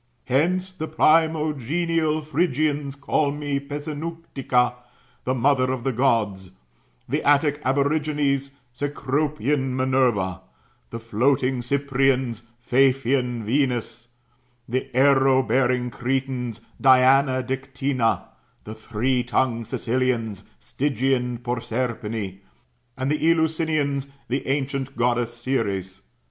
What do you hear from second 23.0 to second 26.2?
the El^usinians, the ancient Goddess Ceres.